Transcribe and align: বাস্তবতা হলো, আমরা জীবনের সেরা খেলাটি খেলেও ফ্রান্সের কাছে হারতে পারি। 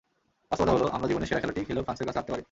বাস্তবতা 0.49 0.73
হলো, 0.75 0.85
আমরা 0.95 1.07
জীবনের 1.09 1.29
সেরা 1.29 1.41
খেলাটি 1.43 1.59
খেলেও 1.69 1.85
ফ্রান্সের 1.85 2.05
কাছে 2.07 2.17
হারতে 2.19 2.31
পারি। 2.31 2.39